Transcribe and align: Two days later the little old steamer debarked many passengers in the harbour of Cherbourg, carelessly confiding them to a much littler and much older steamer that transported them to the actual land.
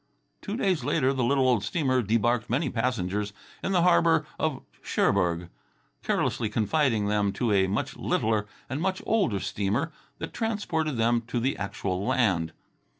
Two 0.41 0.57
days 0.57 0.83
later 0.83 1.13
the 1.13 1.23
little 1.23 1.47
old 1.47 1.63
steamer 1.63 2.01
debarked 2.01 2.49
many 2.49 2.71
passengers 2.71 3.33
in 3.63 3.71
the 3.71 3.83
harbour 3.83 4.25
of 4.39 4.63
Cherbourg, 4.81 5.47
carelessly 6.01 6.49
confiding 6.49 7.05
them 7.05 7.31
to 7.33 7.51
a 7.53 7.67
much 7.67 7.95
littler 7.95 8.47
and 8.67 8.81
much 8.81 9.03
older 9.05 9.39
steamer 9.39 9.91
that 10.17 10.33
transported 10.33 10.97
them 10.97 11.21
to 11.27 11.39
the 11.39 11.55
actual 11.55 12.03
land. 12.03 12.51